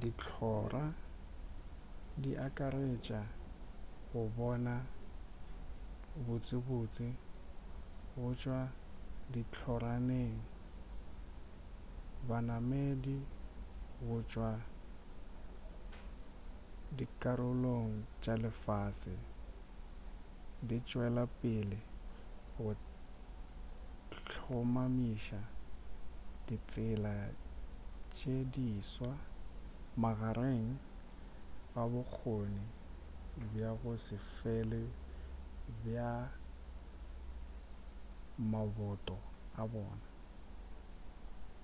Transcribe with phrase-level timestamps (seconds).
[0.00, 0.86] dihlora
[2.22, 3.20] di akaretša
[4.08, 4.76] go bona
[6.26, 7.06] botsebotse
[8.20, 8.60] go tšwa
[9.32, 10.36] ditlhoraneng
[12.28, 13.16] banamedi
[14.06, 14.50] go tšwa
[16.96, 17.92] dikarolong
[18.22, 19.14] tša lefase
[20.66, 21.78] di tšwela pele
[22.54, 22.68] go
[24.32, 25.40] hlomamiša
[26.46, 27.14] ditsela
[28.14, 29.12] tše diswa
[30.02, 30.68] magareng
[31.74, 32.64] ga bokgoni
[33.52, 34.82] bja go se fele
[35.82, 36.10] bja
[38.52, 39.18] maboto
[39.60, 40.06] a bona